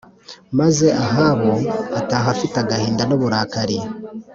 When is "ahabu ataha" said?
1.05-2.27